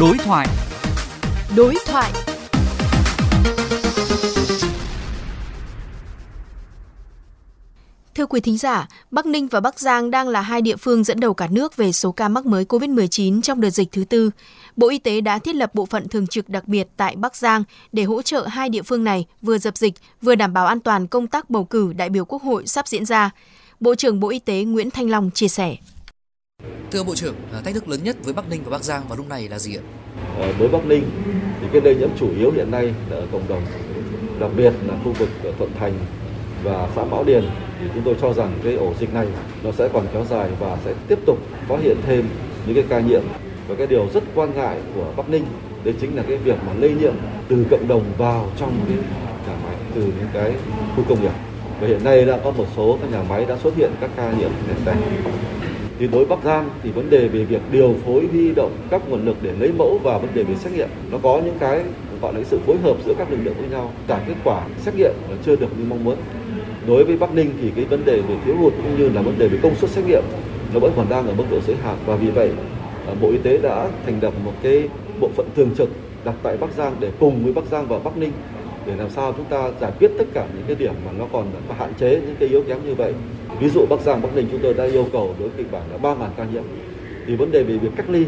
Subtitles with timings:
[0.00, 0.46] Đối thoại.
[1.56, 2.12] Đối thoại.
[8.14, 11.20] Thưa quý thính giả, Bắc Ninh và Bắc Giang đang là hai địa phương dẫn
[11.20, 14.30] đầu cả nước về số ca mắc mới COVID-19 trong đợt dịch thứ tư.
[14.76, 17.64] Bộ Y tế đã thiết lập bộ phận thường trực đặc biệt tại Bắc Giang
[17.92, 21.06] để hỗ trợ hai địa phương này vừa dập dịch, vừa đảm bảo an toàn
[21.06, 23.30] công tác bầu cử đại biểu Quốc hội sắp diễn ra.
[23.80, 25.76] Bộ trưởng Bộ Y tế Nguyễn Thanh Long chia sẻ.
[26.90, 29.16] Thưa Bộ trưởng, à, thách thức lớn nhất với Bắc Ninh và Bắc Giang vào
[29.16, 29.82] lúc này là gì ạ?
[30.38, 31.04] Ờ, với Bắc Ninh
[31.60, 33.62] thì cái lây nhiễm chủ yếu hiện nay là ở cộng đồng,
[34.40, 35.92] đặc biệt là khu vực ở Thuận Thành
[36.62, 37.44] và xã Mão Điền
[37.80, 39.26] thì chúng tôi cho rằng cái ổ dịch này
[39.62, 42.28] nó sẽ còn kéo dài và sẽ tiếp tục phát hiện thêm
[42.66, 43.22] những cái ca nhiễm
[43.68, 45.44] và cái điều rất quan ngại của Bắc Ninh
[45.84, 47.14] đấy chính là cái việc mà lây nhiễm
[47.48, 48.96] từ cộng đồng vào trong cái
[49.46, 50.54] nhà máy từ những cái
[50.96, 51.32] khu công nghiệp
[51.80, 54.32] và hiện nay đã có một số các nhà máy đã xuất hiện các ca
[54.32, 54.96] nhiễm hiện tại
[56.00, 59.24] thì đối Bắc Giang thì vấn đề về việc điều phối huy động các nguồn
[59.24, 61.82] lực để lấy mẫu và vấn đề về xét nghiệm, nó có những cái,
[62.22, 63.92] gọi là sự phối hợp giữa các lực lượng với nhau.
[64.06, 66.16] Cả kết quả xét nghiệm là chưa được như mong muốn.
[66.86, 69.38] Đối với Bắc Ninh thì cái vấn đề về thiếu hụt cũng như là vấn
[69.38, 70.22] đề về công suất xét nghiệm,
[70.74, 71.96] nó vẫn còn đang ở mức độ giới hạn.
[72.06, 72.50] Và vì vậy
[73.06, 74.88] ờ, Bộ Y tế đã thành lập một cái
[75.20, 75.88] bộ phận thường trực
[76.24, 78.32] đặt tại Bắc Giang để cùng với Bắc Giang và Bắc Ninh
[78.86, 81.46] để làm sao chúng ta giải quyết tất cả những cái điểm mà nó còn
[81.78, 83.12] hạn chế, những cái yếu kém như vậy.
[83.58, 85.98] Ví dụ Bắc Giang, Bắc Ninh chúng tôi đã yêu cầu đối kịch bản là
[85.98, 86.62] 3.000 ca nhiễm.
[87.26, 88.24] Thì vấn đề về việc cách ly,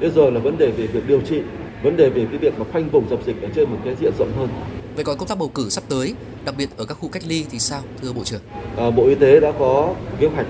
[0.00, 1.40] bây giờ là vấn đề về việc điều trị,
[1.82, 4.12] vấn đề về cái việc mà khoanh vùng dập dịch ở trên một cái diện
[4.18, 4.48] rộng hơn.
[4.94, 7.44] Vậy còn công tác bầu cử sắp tới, đặc biệt ở các khu cách ly
[7.50, 8.40] thì sao, thưa Bộ trưởng?
[8.76, 10.46] À, Bộ Y tế đã có kế hoạch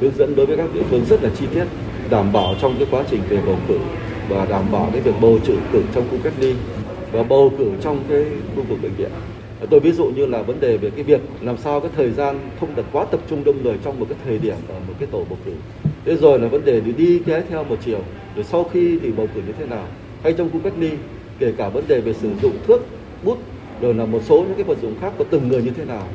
[0.00, 1.64] hướng dẫn đối với các địa phương rất là chi tiết,
[2.10, 3.78] đảm bảo trong cái quá trình về bầu cử
[4.28, 6.54] và đảm bảo cái việc bầu trừ cử trong khu cách ly
[7.12, 8.24] và bầu cử trong cái
[8.56, 9.10] khu vực bệnh viện.
[9.70, 12.38] Tôi ví dụ như là vấn đề về cái việc làm sao cái thời gian
[12.60, 15.08] không được quá tập trung đông người trong một cái thời điểm ở một cái
[15.12, 15.52] tổ bầu cử.
[16.04, 18.00] Thế rồi là vấn đề đi đi kế theo một chiều,
[18.36, 19.86] rồi sau khi thì bầu cử như thế nào.
[20.22, 20.90] Hay trong khu cách ly,
[21.38, 22.86] kể cả vấn đề về sử dụng thước,
[23.24, 23.38] bút,
[23.80, 26.06] rồi là một số những cái vật dụng khác của từng người như thế nào.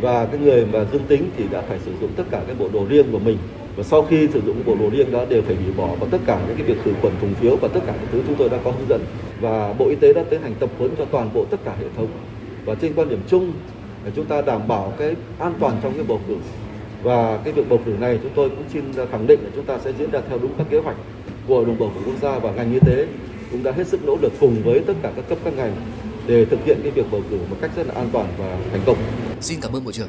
[0.00, 2.68] Và cái người mà dương tính thì đã phải sử dụng tất cả cái bộ
[2.72, 3.38] đồ riêng của mình
[3.78, 6.18] và sau khi sử dụng bộ đồ riêng đó đều phải hủy bỏ và tất
[6.26, 8.48] cả những cái việc khử khuẩn thùng phiếu và tất cả những thứ chúng tôi
[8.48, 9.00] đã có hướng dẫn
[9.40, 11.86] và bộ y tế đã tiến hành tập huấn cho toàn bộ tất cả hệ
[11.96, 12.06] thống
[12.68, 13.52] và trên quan điểm chung
[14.04, 16.36] để chúng ta đảm bảo cái an toàn trong cái bầu cử
[17.02, 19.78] và cái việc bầu cử này chúng tôi cũng xin khẳng định là chúng ta
[19.84, 20.96] sẽ diễn ra theo đúng các kế hoạch
[21.46, 23.06] của đồng bầu cử quốc gia và ngành y tế,
[23.50, 25.76] cũng đã hết sức nỗ lực cùng với tất cả các cấp các ngành
[26.26, 28.80] để thực hiện cái việc bầu cử một cách rất là an toàn và thành
[28.86, 28.96] công.
[29.40, 30.08] Xin cảm ơn bộ trưởng.